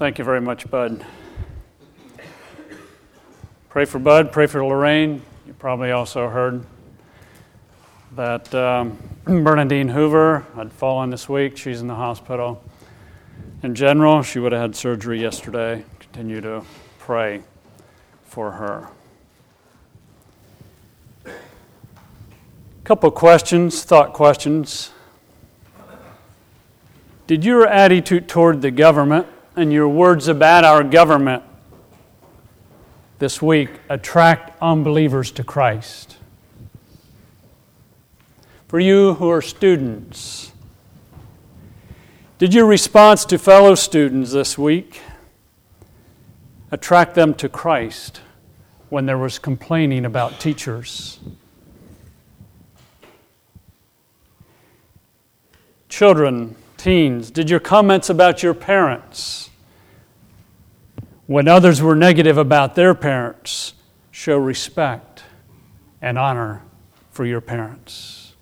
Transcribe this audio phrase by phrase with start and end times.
[0.00, 1.04] Thank you very much, Bud.
[3.68, 5.20] Pray for Bud, pray for Lorraine.
[5.46, 6.64] You probably also heard
[8.16, 11.58] that um, Bernadine Hoover had fallen this week.
[11.58, 12.64] She's in the hospital.
[13.62, 15.84] In general, she would have had surgery yesterday.
[15.98, 16.64] Continue to
[16.98, 17.42] pray
[18.24, 18.88] for her.
[21.26, 21.32] A
[22.84, 24.92] couple of questions, thought questions.
[27.26, 29.26] Did your attitude toward the government
[29.60, 31.42] and your words about our government
[33.18, 36.16] this week attract unbelievers to Christ?
[38.68, 40.52] For you who are students,
[42.38, 45.02] did your response to fellow students this week
[46.70, 48.22] attract them to Christ
[48.88, 51.20] when there was complaining about teachers?
[55.90, 59.49] Children, teens, did your comments about your parents,
[61.30, 63.74] when others were negative about their parents,
[64.10, 65.22] show respect
[66.02, 66.60] and honor
[67.12, 68.32] for your parents?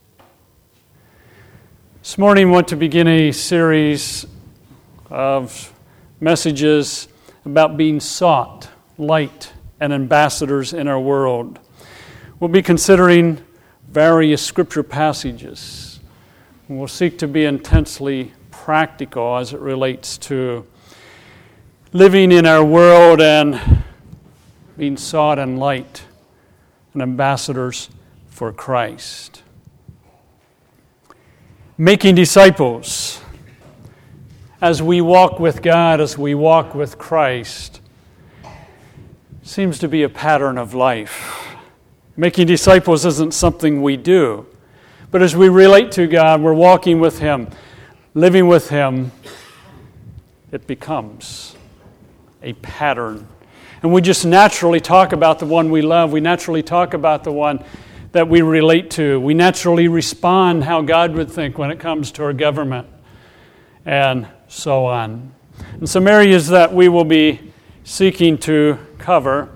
[2.00, 4.24] This morning, I want to begin a series
[5.10, 5.70] of
[6.18, 7.08] messages
[7.44, 11.58] about being sought, light, and ambassadors in our world.
[12.40, 13.44] We'll be considering
[13.86, 15.88] various scripture passages
[16.68, 20.66] We'll seek to be intensely practical as it relates to
[21.92, 23.58] living in our world and
[24.76, 26.04] being sought and light
[26.92, 27.88] and ambassadors
[28.26, 29.42] for Christ.
[31.78, 33.22] Making disciples
[34.60, 37.80] as we walk with God, as we walk with Christ,
[39.42, 41.56] seems to be a pattern of life.
[42.18, 44.46] Making disciples isn't something we do.
[45.10, 47.48] But as we relate to God, we're walking with Him,
[48.12, 49.10] living with Him,
[50.52, 51.56] it becomes
[52.42, 53.26] a pattern.
[53.82, 56.12] And we just naturally talk about the one we love.
[56.12, 57.64] We naturally talk about the one
[58.12, 59.20] that we relate to.
[59.20, 62.88] We naturally respond how God would think when it comes to our government,
[63.84, 65.32] and so on.
[65.74, 67.40] And some areas that we will be
[67.84, 69.48] seeking to cover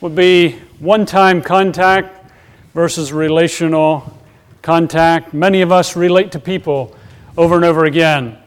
[0.00, 2.32] would be one time contact
[2.74, 4.16] versus relational
[4.62, 5.32] contact.
[5.34, 6.94] Many of us relate to people
[7.36, 8.38] over and over again.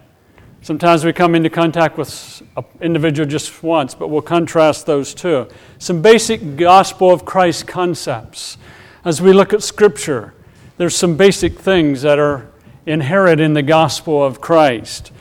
[0.62, 5.48] Sometimes we come into contact with an individual just once, but we'll contrast those two.
[5.78, 8.58] Some basic gospel of Christ concepts.
[9.04, 10.34] As we look at Scripture,
[10.78, 12.50] there's some basic things that are
[12.86, 15.12] inherent in the gospel of Christ.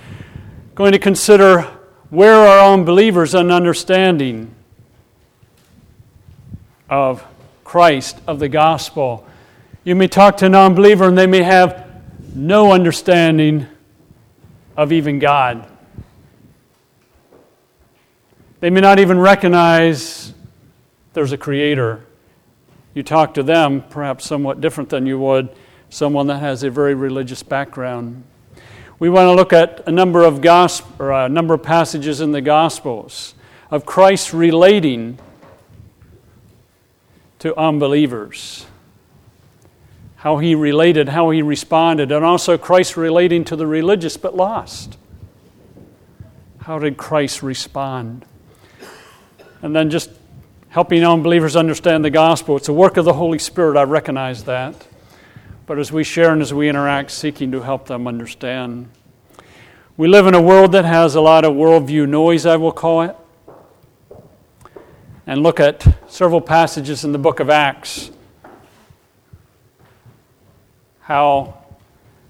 [0.75, 1.62] Going to consider
[2.10, 4.54] where are unbelievers and understanding
[6.88, 7.25] of
[7.64, 9.26] Christ, of the gospel.
[9.84, 11.91] You may talk to a non believer and they may have
[12.34, 13.66] no understanding
[14.76, 15.69] of even God.
[18.60, 20.32] They may not even recognize
[21.15, 22.04] there's a creator.
[22.94, 25.48] You talk to them, perhaps somewhat different than you would
[25.93, 28.25] someone that has a very religious background.
[28.99, 32.41] We want to look at a number of gospel, a number of passages in the
[32.41, 33.34] Gospels
[33.70, 35.19] of Christ relating
[37.41, 38.64] to unbelievers.
[40.22, 44.97] How he related, how he responded, and also Christ relating to the religious but lost.
[46.60, 48.25] How did Christ respond?
[49.62, 50.11] And then just
[50.69, 52.56] helping unbelievers understand the gospel.
[52.56, 54.87] It's a work of the Holy Spirit, I recognize that.
[55.66, 58.88] But as we share and as we interact, seeking to help them understand.
[59.97, 63.03] We live in a world that has a lot of worldview noise, I will call
[63.03, 63.16] it
[65.27, 68.11] and look at several passages in the book of Acts.
[71.12, 71.59] How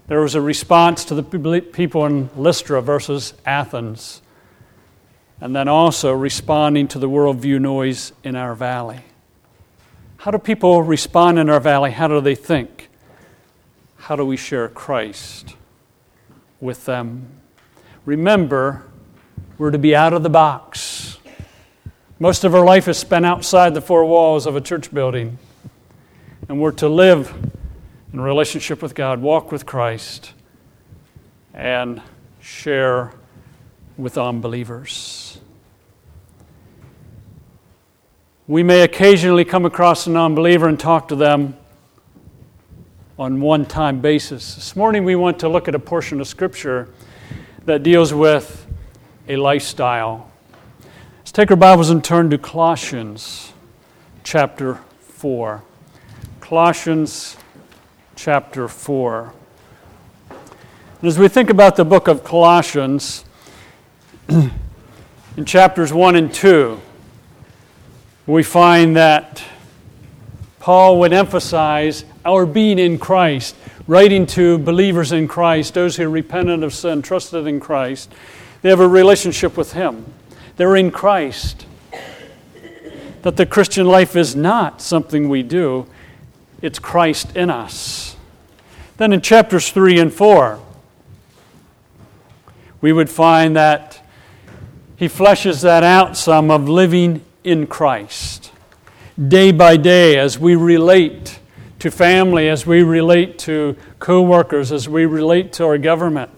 [0.07, 4.21] there was a response to the people in Lystra versus Athens,
[5.39, 8.99] and then also responding to the worldview noise in our valley.
[10.17, 11.91] How do people respond in our valley?
[11.91, 12.89] How do they think?
[13.95, 15.55] How do we share Christ
[16.59, 17.25] with them?
[18.05, 18.83] Remember,
[19.57, 21.19] we're to be out of the box.
[22.19, 25.37] Most of our life is spent outside the four walls of a church building.
[26.49, 27.33] And we're to live
[28.13, 30.33] in relationship with God, walk with Christ,
[31.53, 32.01] and
[32.39, 33.11] share
[33.97, 35.39] with unbelievers.
[38.47, 41.57] We may occasionally come across a non-believer and talk to them
[43.19, 44.55] on one time basis.
[44.55, 46.89] This morning we want to look at a portion of Scripture
[47.65, 48.65] that deals with
[49.27, 50.29] a lifestyle
[51.23, 53.53] Let's take our Bibles and turn to Colossians
[54.25, 55.63] chapter 4.
[56.41, 57.37] Colossians
[58.15, 59.33] chapter 4.
[60.29, 63.25] And as we think about the book of Colossians,
[64.29, 66.79] in chapters 1 and 2,
[68.25, 69.43] we find that
[70.59, 73.55] Paul would emphasize our being in Christ,
[73.85, 78.13] writing to believers in Christ, those who are repentant of sin, trusted in Christ.
[78.61, 80.05] They have a relationship with Him,
[80.55, 81.65] they're in Christ.
[83.23, 85.87] That the Christian life is not something we do,
[86.63, 88.15] it's Christ in us.
[88.95, 90.59] Then in chapters 3 and 4,
[92.79, 94.01] we would find that
[94.95, 98.51] he fleshes that out some of living in Christ.
[99.27, 101.37] Day by day, as we relate
[101.79, 106.31] to family, as we relate to co workers, as we relate to our government,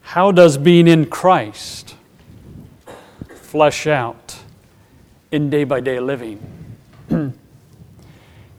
[0.00, 1.94] how does being in Christ
[3.34, 4.38] flesh out
[5.30, 6.40] in day by day living?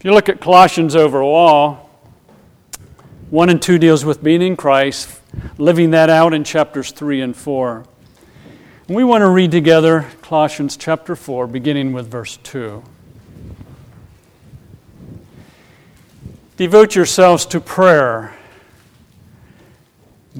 [0.06, 1.90] you look at Colossians overall,
[3.32, 5.20] 1 and 2 deals with being in Christ
[5.58, 7.84] living that out in chapters 3 and 4.
[8.88, 12.84] And we want to read together Colossians chapter 4, beginning with verse 2.
[16.56, 18.38] Devote yourselves to prayer,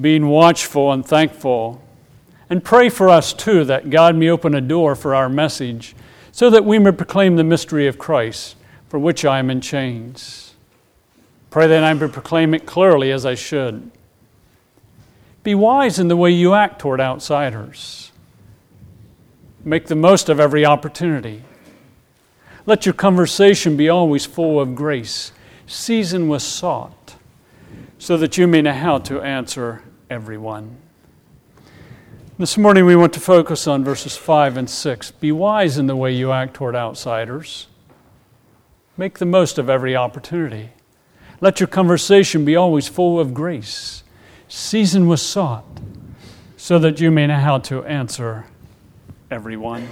[0.00, 1.82] being watchful and thankful.
[2.48, 5.96] And pray for us too, that God may open a door for our message,
[6.30, 8.54] so that we may proclaim the mystery of Christ,
[8.88, 10.54] for which I am in chains.
[11.50, 13.90] Pray that I may proclaim it clearly as I should.
[15.42, 18.10] Be wise in the way you act toward outsiders.
[19.64, 21.42] Make the most of every opportunity.
[22.66, 25.32] Let your conversation be always full of grace,
[25.66, 27.14] seasoned with salt,
[27.98, 30.76] so that you may know how to answer everyone.
[32.38, 35.10] This morning we want to focus on verses 5 and 6.
[35.12, 37.68] Be wise in the way you act toward outsiders.
[38.96, 40.70] Make the most of every opportunity.
[41.40, 44.02] Let your conversation be always full of grace
[44.48, 45.64] seasoned with salt,
[46.56, 48.46] so that you may know how to answer
[49.30, 49.88] everyone.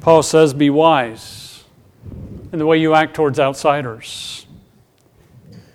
[0.00, 1.64] Paul says, Be wise
[2.52, 4.46] in the way you act towards outsiders,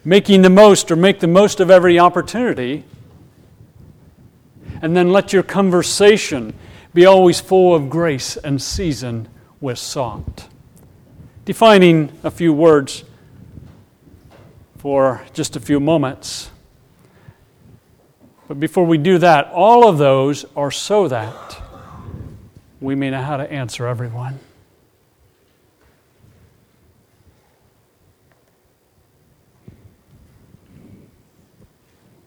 [0.03, 2.83] making the most or make the most of every opportunity,
[4.81, 6.53] and then let your conversation
[6.93, 9.29] be always full of grace and seasoned
[9.65, 10.47] with salt.
[11.43, 13.03] Defining a few words
[14.77, 16.51] for just a few moments.
[18.47, 21.63] But before we do that, all of those are so that
[22.79, 24.39] we may know how to answer everyone.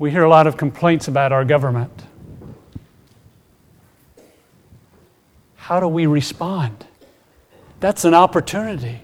[0.01, 2.03] We hear a lot of complaints about our government.
[5.55, 6.85] How do we respond?
[7.81, 9.01] That's an opportunity.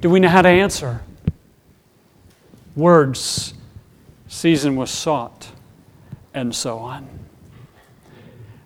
[0.00, 1.02] Do we know how to answer?
[2.76, 3.54] words
[4.28, 5.50] seasoned with salt,
[6.32, 7.08] and so on.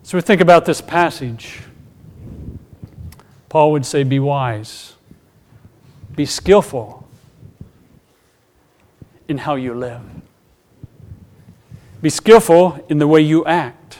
[0.03, 1.61] So we think about this passage.
[3.49, 4.93] Paul would say, Be wise,
[6.15, 7.07] be skillful
[9.27, 10.01] in how you live,
[12.01, 13.99] be skillful in the way you act.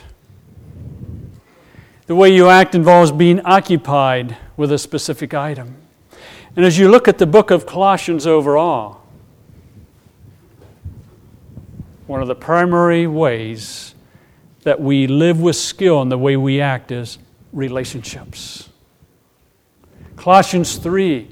[2.06, 5.76] The way you act involves being occupied with a specific item.
[6.54, 9.02] And as you look at the book of Colossians overall,
[12.06, 13.94] one of the primary ways
[14.62, 17.18] that we live with skill in the way we act is
[17.52, 18.68] relationships.
[20.16, 21.28] Colossians 3,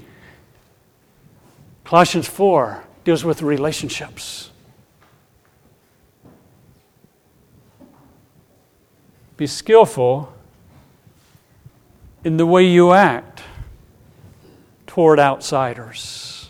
[1.83, 4.51] Colossians 4 deals with relationships.
[9.37, 10.34] Be skillful
[12.25, 13.43] in the way you act
[14.87, 16.49] toward outsiders,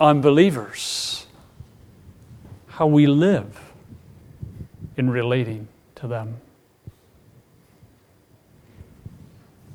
[0.00, 1.26] unbelievers
[2.68, 3.60] how we live
[4.96, 6.40] in relating to them.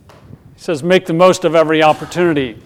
[0.07, 0.15] He
[0.61, 2.59] says, make the most of every opportunity.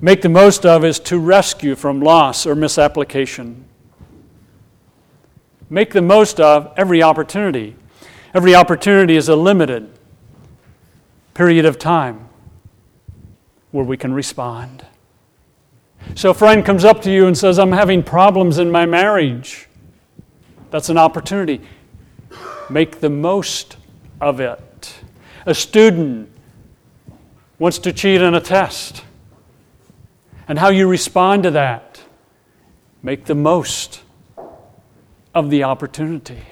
[0.00, 3.64] Make the most of is to rescue from loss or misapplication.
[5.68, 7.74] Make the most of every opportunity.
[8.32, 9.90] Every opportunity is a limited
[11.34, 12.28] period of time
[13.72, 14.86] where we can respond.
[16.14, 19.68] So, a friend comes up to you and says, I'm having problems in my marriage.
[20.70, 21.60] That's an opportunity.
[22.70, 23.76] Make the most
[24.20, 24.94] of it.
[25.46, 26.30] A student
[27.58, 29.04] wants to cheat on a test.
[30.46, 32.02] And how you respond to that.
[33.02, 34.02] Make the most
[35.34, 36.42] of the opportunity.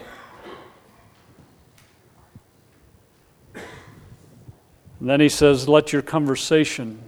[5.03, 7.03] And then he says, let your conversation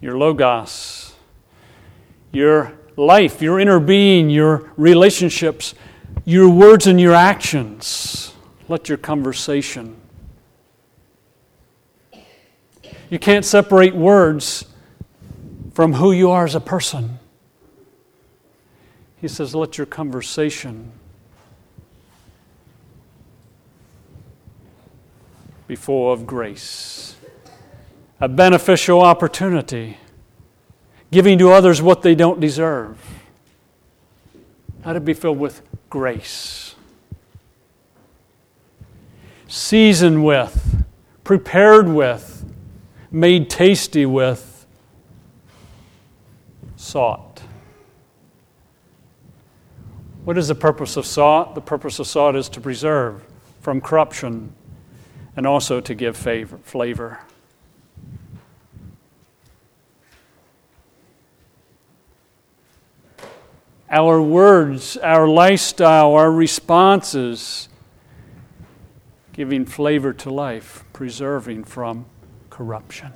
[0.00, 1.12] your logos,
[2.32, 5.74] your life, your inner being, your relationships,
[6.24, 8.32] your words and your actions.
[8.70, 10.00] Let your conversation.
[13.10, 14.64] You can't separate words
[15.74, 17.18] from who you are as a person.
[19.20, 20.92] He says, let your conversation
[25.70, 27.14] be full of grace,
[28.20, 29.98] a beneficial opportunity,
[31.12, 32.98] giving to others what they don't deserve.
[34.84, 36.74] Let it be filled with grace,
[39.46, 40.82] seasoned with,
[41.22, 42.44] prepared with,
[43.12, 44.66] made tasty with
[46.74, 47.44] salt.
[50.24, 51.54] What is the purpose of salt?
[51.54, 53.22] The purpose of salt is to preserve
[53.60, 54.52] from corruption
[55.40, 57.18] and also to give favor, flavor.
[63.88, 67.70] Our words, our lifestyle, our responses,
[69.32, 72.04] giving flavor to life, preserving from
[72.50, 73.12] corruption.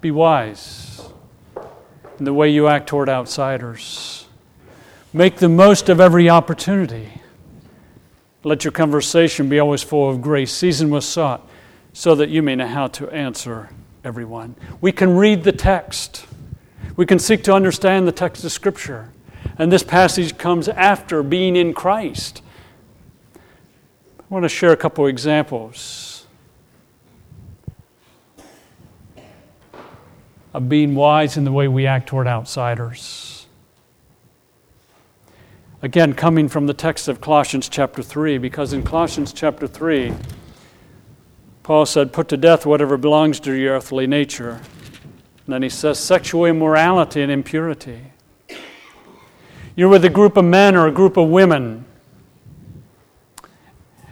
[0.00, 1.02] Be wise
[2.20, 4.28] in the way you act toward outsiders.
[5.12, 7.19] Make the most of every opportunity.
[8.42, 11.46] Let your conversation be always full of grace, seasoned with salt,
[11.92, 13.70] so that you may know how to answer
[14.02, 14.54] everyone.
[14.80, 16.26] We can read the text,
[16.96, 19.10] we can seek to understand the text of Scripture.
[19.58, 22.42] And this passage comes after being in Christ.
[23.36, 23.40] I
[24.30, 26.10] want to share a couple examples.
[30.52, 33.39] of being wise in the way we act toward outsiders.
[35.82, 40.12] Again, coming from the text of Colossians chapter 3, because in Colossians chapter 3,
[41.62, 44.60] Paul said, Put to death whatever belongs to your earthly nature.
[45.46, 48.12] And then he says, Sexual immorality and impurity.
[49.74, 51.86] You're with a group of men or a group of women,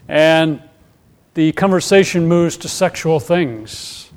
[0.08, 0.62] and
[1.34, 4.07] the conversation moves to sexual things.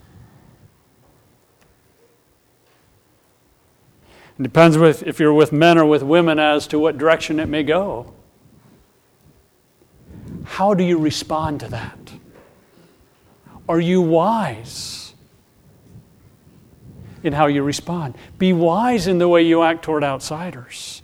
[4.42, 7.48] It depends with, if you're with men or with women as to what direction it
[7.48, 8.12] may go.
[10.46, 12.14] How do you respond to that?
[13.70, 15.14] Are you wise
[17.22, 18.16] in how you respond?
[18.40, 21.04] Be wise in the way you act toward outsiders.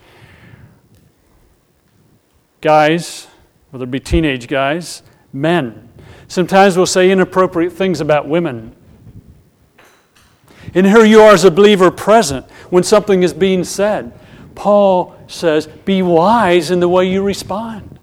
[2.59, 3.27] Guys,
[3.69, 5.89] whether it be teenage guys, men,
[6.27, 8.75] sometimes will say inappropriate things about women
[10.77, 14.13] and here you are as a believer present when something is being said.
[14.53, 17.97] Paul says, be wise in the way you respond,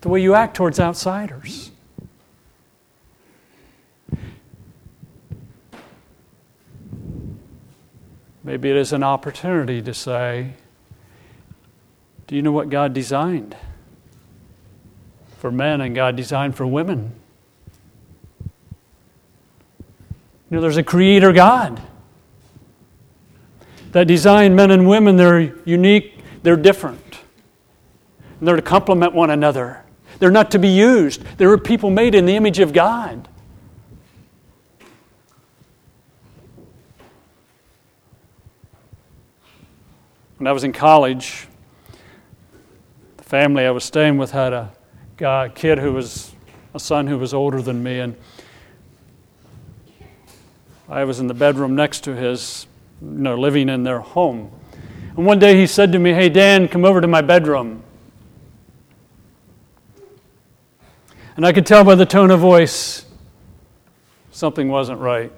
[0.00, 1.70] the way you act towards outsiders.
[8.42, 10.54] Maybe it is an opportunity to say,
[12.26, 13.54] Do you know what God designed
[15.36, 17.20] for men and God designed for women?
[20.50, 21.80] You know, there's a creator God
[23.92, 25.16] that designed men and women.
[25.16, 27.20] They're unique, they're different.
[28.38, 29.84] And they're to complement one another.
[30.18, 31.22] They're not to be used.
[31.38, 33.28] They're people made in the image of God.
[40.38, 41.46] When I was in college,
[43.18, 44.72] the family I was staying with had a
[45.16, 46.32] guy, a kid who was
[46.72, 48.16] a son who was older than me, and
[50.90, 52.66] I was in the bedroom next to his,
[53.00, 54.50] you know, living in their home.
[55.16, 57.84] And one day he said to me, Hey, Dan, come over to my bedroom.
[61.36, 63.06] And I could tell by the tone of voice
[64.32, 65.32] something wasn't right.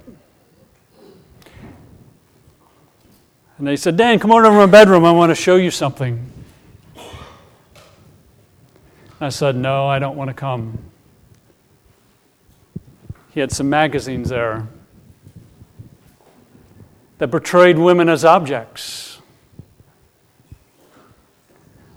[3.59, 5.04] And they said, Dan, come on over to my bedroom.
[5.04, 6.32] I want to show you something.
[9.21, 10.78] I said, No, I don't want to come.
[13.32, 14.66] He had some magazines there
[17.23, 19.21] that portrayed women as objects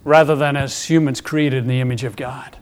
[0.04, 2.58] rather than as humans created in the image of God.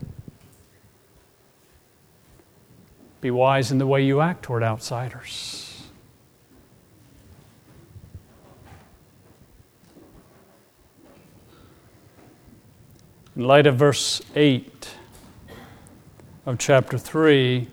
[3.20, 5.90] Be wise in the way you act toward outsiders.
[13.36, 14.90] In light of verse 8
[16.46, 17.68] of chapter 3,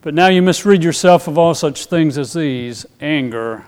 [0.00, 3.64] but now you rid yourself of all such things as these anger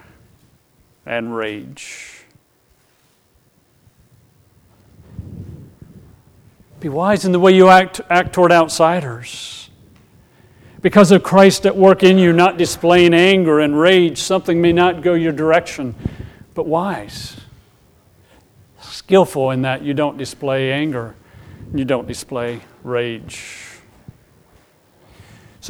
[1.04, 2.24] and rage.
[6.78, 9.68] Be wise in the way you act, act toward outsiders.
[10.80, 15.02] Because of Christ at work in you, not displaying anger and rage, something may not
[15.02, 15.94] go your direction,
[16.54, 17.36] but wise.
[18.80, 21.14] Skillful in that you don't display anger,
[21.74, 23.69] you don't display rage.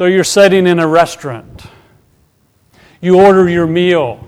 [0.01, 1.61] So you're sitting in a restaurant,
[3.01, 4.27] you order your meal,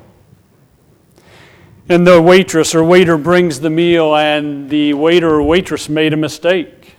[1.89, 6.15] and the waitress or waiter brings the meal, and the waiter or waitress made a
[6.15, 6.95] mistake.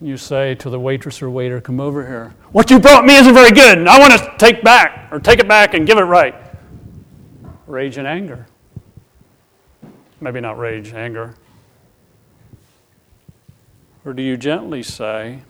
[0.00, 2.34] you say to the waitress or waiter, Come over here.
[2.52, 5.40] What you brought me isn't very good, and I want to take back, or take
[5.40, 6.34] it back and give it right.
[7.66, 8.46] Rage and anger.
[10.22, 11.34] Maybe not rage, anger.
[14.04, 15.40] Or do you gently say,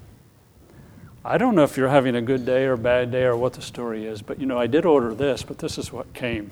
[1.24, 3.62] I don't know if you're having a good day or bad day or what the
[3.62, 6.50] story is, but you know, I did order this, but this is what came.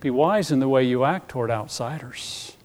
[0.00, 2.56] Be wise in the way you act toward outsiders.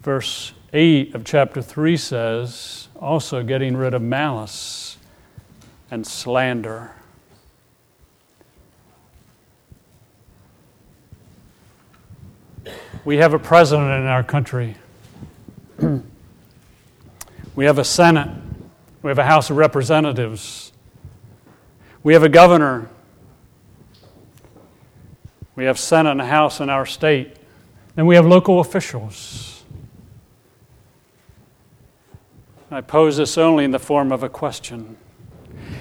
[0.00, 4.96] Verse 8 of chapter 3 says, also getting rid of malice
[5.90, 6.92] and slander.
[13.04, 14.76] We have a president in our country.
[17.54, 18.30] we have a Senate.
[19.02, 20.72] We have a House of Representatives.
[22.02, 22.88] We have a governor.
[25.56, 27.36] We have Senate and House in our state.
[27.94, 29.64] Then we have local officials.
[32.70, 34.96] I pose this only in the form of a question.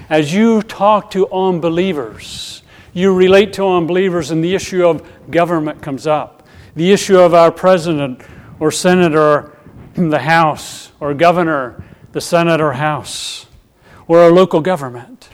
[0.10, 2.63] As you talk to unbelievers,
[2.94, 6.37] you relate to unbelievers, and the issue of government comes up.
[6.77, 8.22] The issue of our president
[8.60, 9.57] or senator,
[9.96, 13.48] the House, or governor, the Senate or House,
[14.07, 15.27] or our local government.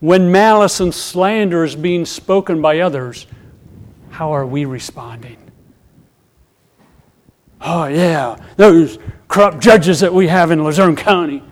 [0.00, 3.26] When malice and slander is being spoken by others,
[4.08, 5.36] how are we responding?
[7.60, 11.42] Oh, yeah, those corrupt judges that we have in Luzerne County.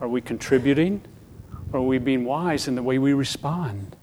[0.00, 1.02] Are we contributing?
[1.70, 3.94] Or are we being wise in the way we respond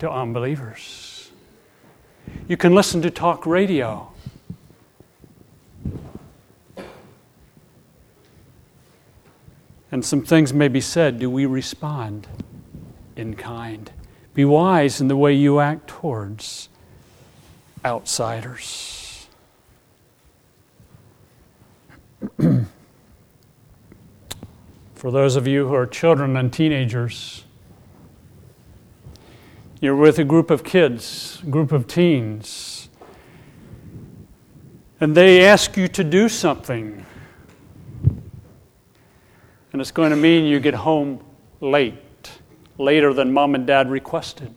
[0.00, 1.03] to unbelievers?
[2.48, 4.10] You can listen to talk radio.
[9.90, 11.18] And some things may be said.
[11.20, 12.26] Do we respond
[13.14, 13.90] in kind?
[14.34, 16.68] Be wise in the way you act towards
[17.84, 19.28] outsiders.
[24.94, 27.44] For those of you who are children and teenagers,
[29.84, 32.88] you're with a group of kids, group of teens,
[34.98, 37.04] and they ask you to do something.
[39.72, 41.22] And it's going to mean you get home
[41.60, 42.30] late,
[42.78, 44.54] later than mom and dad requested.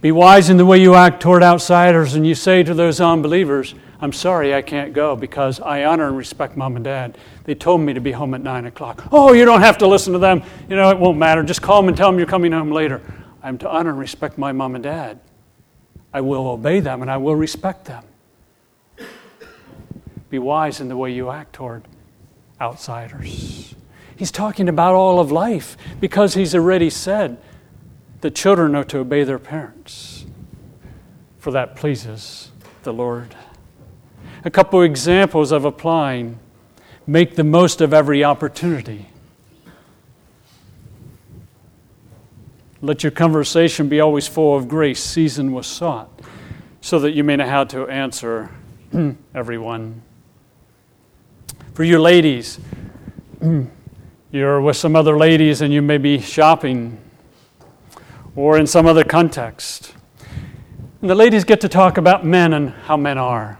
[0.00, 3.76] Be wise in the way you act toward outsiders, and you say to those unbelievers,
[4.04, 7.16] I'm sorry I can't go because I honor and respect mom and dad.
[7.44, 9.08] They told me to be home at 9 o'clock.
[9.10, 10.42] Oh, you don't have to listen to them.
[10.68, 11.42] You know, it won't matter.
[11.42, 13.00] Just call them and tell them you're coming home later.
[13.42, 15.20] I'm to honor and respect my mom and dad.
[16.12, 18.04] I will obey them and I will respect them.
[20.28, 21.84] Be wise in the way you act toward
[22.60, 23.74] outsiders.
[24.14, 27.38] He's talking about all of life because he's already said
[28.20, 30.26] the children are to obey their parents,
[31.38, 32.50] for that pleases
[32.82, 33.34] the Lord
[34.44, 36.38] a couple of examples of applying
[37.06, 39.08] make the most of every opportunity.
[42.82, 46.10] Let your conversation be always full of grace, seasoned with salt,
[46.82, 48.50] so that you may know how to answer
[49.34, 50.02] everyone.
[51.72, 52.60] For you ladies,
[54.30, 56.98] you're with some other ladies and you may be shopping
[58.36, 59.94] or in some other context.
[61.00, 63.58] And the ladies get to talk about men and how men are.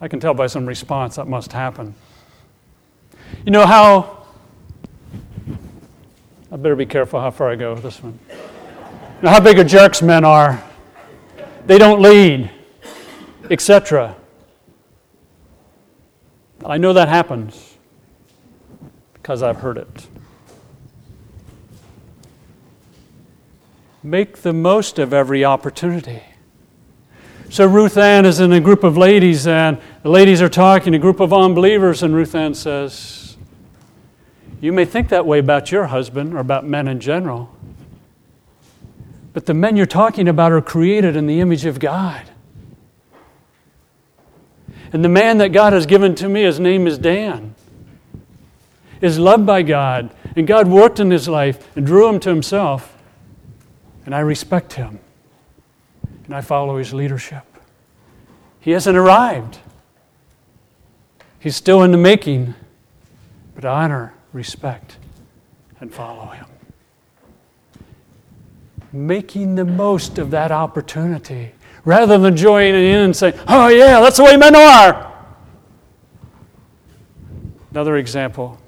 [0.00, 1.94] I can tell by some response that must happen.
[3.44, 4.24] You know how,
[6.52, 8.18] I better be careful how far I go with this one.
[8.30, 10.62] You know how big a jerks men are.
[11.66, 12.50] They don't lead,
[13.50, 14.16] etc.
[16.64, 17.76] I know that happens
[19.14, 20.06] because I've heard it.
[24.02, 26.22] Make the most of every opportunity.
[27.50, 30.98] So Ruth Ann is in a group of ladies, and the ladies are talking, a
[30.98, 33.38] group of unbelievers, and Ruth Ann says,
[34.60, 37.50] You may think that way about your husband or about men in general,
[39.32, 42.28] but the men you're talking about are created in the image of God.
[44.92, 47.54] And the man that God has given to me, his name is Dan.
[49.00, 52.94] is loved by God, and God worked in his life and drew him to himself,
[54.04, 54.98] and I respect him,
[56.28, 57.42] and I follow his leadership.
[58.60, 59.58] He hasn't arrived,
[61.40, 62.54] he's still in the making,
[63.54, 64.98] but honor, respect,
[65.80, 66.46] and follow him.
[68.92, 71.52] Making the most of that opportunity
[71.84, 75.10] rather than joining in and saying, Oh, yeah, that's the way men are.
[77.70, 78.58] Another example.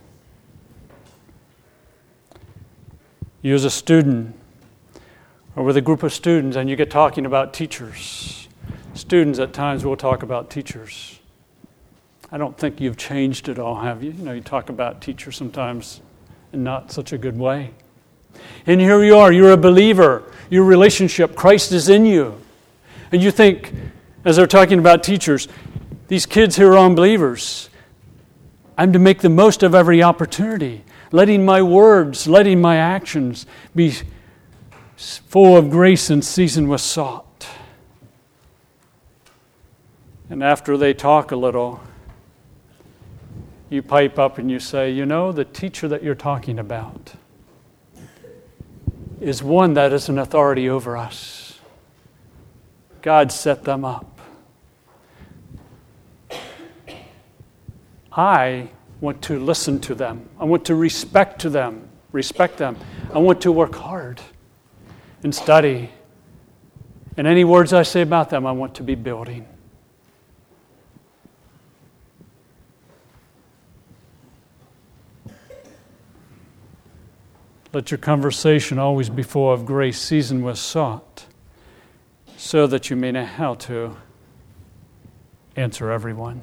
[3.42, 4.39] You, as a student,
[5.61, 8.49] or with a group of students, and you get talking about teachers.
[8.94, 11.20] Students, at times, will talk about teachers.
[12.33, 14.12] I don't think you've changed at all, have you?
[14.12, 16.01] You know, you talk about teachers sometimes
[16.55, 17.73] in not such a good way.
[18.66, 22.40] And here you are, you're a believer, your relationship, Christ is in you.
[23.12, 23.75] And you think,
[24.25, 25.46] as they're talking about teachers,
[26.09, 27.68] these kids here are unbelievers.
[28.79, 33.44] I'm to make the most of every opportunity, letting my words, letting my actions
[33.77, 33.92] be
[35.00, 37.48] full of grace and seasoned with salt.
[40.28, 41.80] And after they talk a little,
[43.70, 47.14] you pipe up and you say, You know, the teacher that you're talking about
[49.20, 51.58] is one that is an authority over us.
[53.00, 54.20] God set them up.
[58.12, 58.68] I
[59.00, 60.28] want to listen to them.
[60.38, 62.76] I want to respect to them, respect them.
[63.14, 64.20] I want to work hard
[65.22, 65.90] and study.
[67.16, 69.46] And any words I say about them, I want to be building.
[77.72, 81.26] Let your conversation always be full of grace, seasoned with salt,
[82.37, 83.96] so that you may know how to
[85.54, 86.42] answer everyone.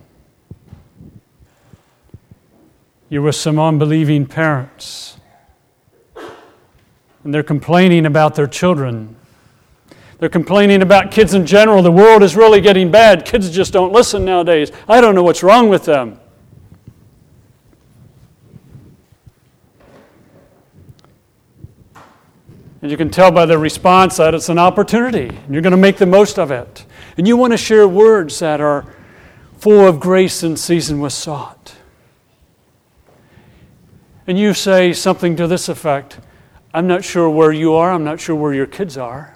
[3.09, 5.17] You're with some unbelieving parents,
[7.27, 9.13] and they're complaining about their children.
[10.17, 11.81] They're complaining about kids in general.
[11.81, 13.25] The world is really getting bad.
[13.25, 14.71] Kids just don't listen nowadays.
[14.87, 16.21] I don't know what's wrong with them.
[22.81, 25.27] And you can tell by their response that it's an opportunity.
[25.27, 26.85] And you're going to make the most of it.
[27.17, 28.85] And you want to share words that are
[29.57, 31.75] full of grace and seasoned with salt
[34.27, 36.19] and you say something to this effect
[36.77, 39.35] I'm not sure where you are, I'm not sure where your kids are.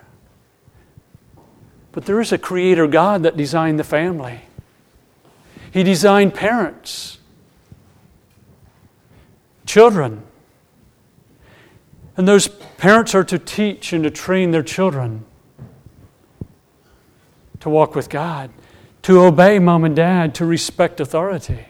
[1.91, 4.41] But there is a creator God that designed the family.
[5.71, 7.17] He designed parents,
[9.65, 10.21] children.
[12.15, 15.25] And those parents are to teach and to train their children
[17.61, 18.51] to walk with God,
[19.01, 21.65] to obey mom and dad, to respect authority.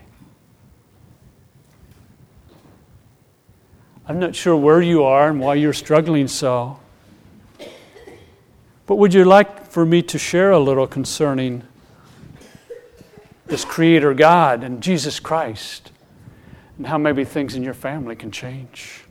[4.11, 6.77] I'm not sure where you are and why you're struggling so.
[8.85, 11.63] But would you like for me to share a little concerning
[13.45, 15.93] this Creator God and Jesus Christ
[16.77, 19.05] and how maybe things in your family can change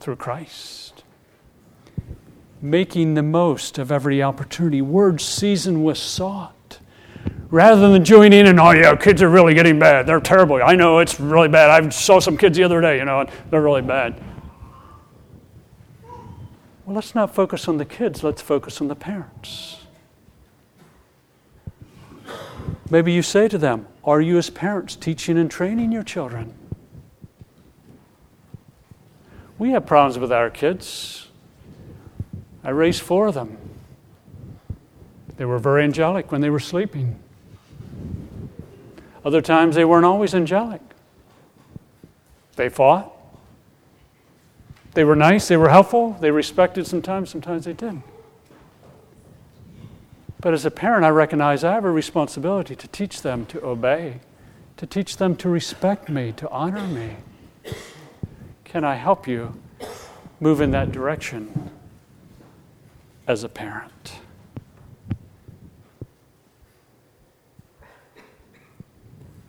[0.00, 1.04] through Christ?
[2.60, 6.50] Making the most of every opportunity, words seasoned with salt
[7.50, 10.06] rather than join in and, oh, yeah, kids are really getting bad.
[10.06, 10.60] They're terrible.
[10.62, 11.70] I know it's really bad.
[11.70, 14.20] I saw some kids the other day, you know, and they're really bad.
[16.84, 19.78] Well, let's not focus on the kids, let's focus on the parents.
[22.88, 26.54] Maybe you say to them, Are you, as parents, teaching and training your children?
[29.58, 31.28] We have problems with our kids.
[32.64, 33.56] I raised four of them.
[35.36, 37.18] They were very angelic when they were sleeping.
[39.24, 40.80] Other times they weren't always angelic.
[42.56, 43.16] They fought.
[44.94, 48.02] They were nice, they were helpful, they respected sometimes, sometimes they didn't.
[50.40, 54.20] But as a parent, I recognize I have a responsibility to teach them to obey,
[54.78, 57.16] to teach them to respect me, to honor me.
[58.64, 59.60] Can I help you
[60.40, 61.70] move in that direction
[63.28, 64.20] as a parent?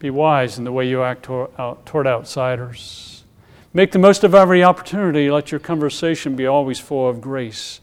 [0.01, 3.23] Be wise in the way you act toward outsiders.
[3.71, 5.29] Make the most of every opportunity.
[5.29, 7.81] Let your conversation be always full of grace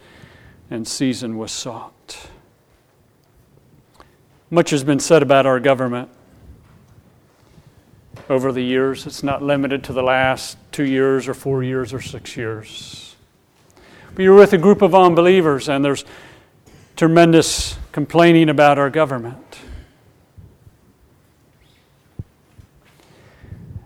[0.68, 2.28] and seasoned with salt.
[4.50, 6.08] Much has been said about our government
[8.28, 9.06] over the years.
[9.06, 13.14] It's not limited to the last two years or four years or six years.
[14.16, 16.04] But you're with a group of unbelievers, and there's
[16.96, 19.47] tremendous complaining about our government.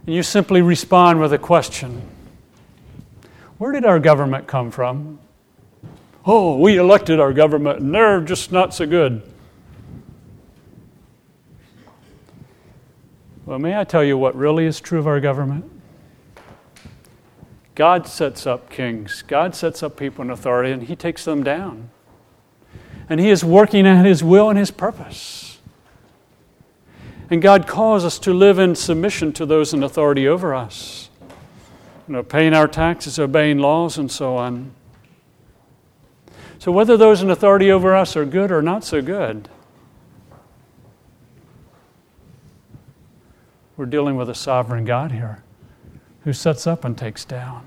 [0.07, 2.03] And you simply respond with a question
[3.59, 5.19] Where did our government come from?
[6.25, 9.23] Oh, we elected our government and they're just not so good.
[13.45, 15.69] Well, may I tell you what really is true of our government?
[17.75, 21.91] God sets up kings, God sets up people in authority, and He takes them down.
[23.09, 25.52] And He is working at His will and His purpose.
[27.33, 31.09] And God calls us to live in submission to those in authority over us.
[32.07, 34.73] You know, paying our taxes, obeying laws, and so on.
[36.59, 39.49] So, whether those in authority over us are good or not so good,
[43.79, 45.43] we're dealing with a sovereign God here
[46.25, 47.67] who sets up and takes down.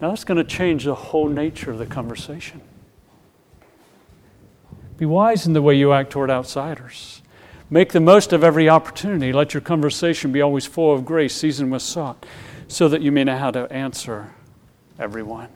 [0.00, 2.62] Now, that's going to change the whole nature of the conversation.
[4.96, 7.22] Be wise in the way you act toward outsiders.
[7.70, 9.32] Make the most of every opportunity.
[9.32, 12.24] Let your conversation be always full of grace, seasoned with salt,
[12.66, 14.32] so that you may know how to answer
[14.98, 15.48] everyone.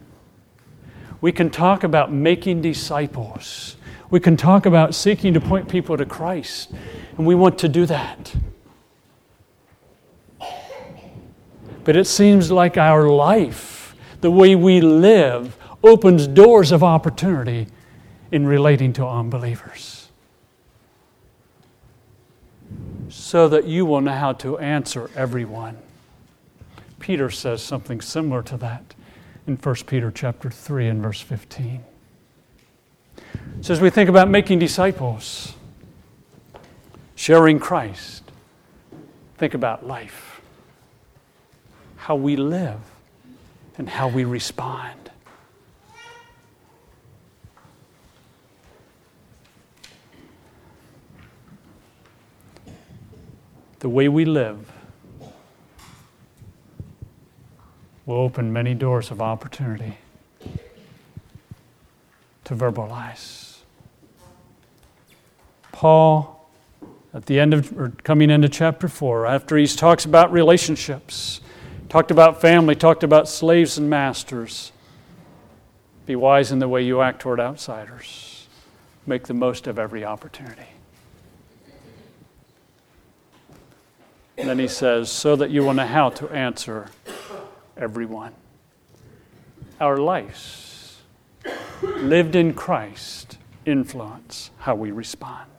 [1.23, 3.77] We can talk about making disciples.
[4.11, 6.71] We can talk about seeking to point people to Christ,
[7.17, 8.35] and we want to do that.
[11.85, 17.69] But it seems like our life, the way we live, opens doors of opportunity
[18.31, 20.02] in relating to unbelievers.
[23.13, 25.77] So that you will know how to answer everyone.
[26.99, 28.95] Peter says something similar to that
[29.47, 31.85] in 1 Peter chapter 3 and verse 15.
[33.61, 35.53] So as we think about making disciples,
[37.15, 38.23] sharing Christ,
[39.37, 40.41] think about life,
[41.97, 42.81] how we live,
[43.77, 45.02] and how we respond.
[53.83, 54.71] The way we live
[58.07, 59.99] will open many doors of opportunity
[62.45, 63.57] to verbalize.
[65.73, 66.49] Paul,
[67.13, 71.41] at the end of, or coming into chapter 4, after he talks about relationships,
[71.89, 74.71] talked about family, talked about slaves and masters,
[76.07, 78.47] be wise in the way you act toward outsiders.
[79.09, 80.69] Make the most of every opportunity.
[84.39, 86.89] And then he says, so that you will know how to answer
[87.77, 88.35] everyone.
[89.81, 91.03] Our lives,
[91.83, 95.52] lived in Christ, influence how we respond.